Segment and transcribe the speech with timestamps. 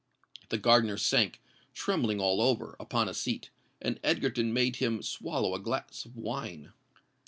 [0.49, 1.39] The gardener sank,
[1.75, 6.73] trembling all over, upon a seat; and Egerton made him swallow a glass of wine.